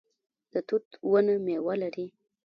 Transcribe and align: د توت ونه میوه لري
د 0.51 0.53
توت 0.67 0.87
ونه 1.09 1.35
میوه 1.45 1.75
لري 1.81 2.07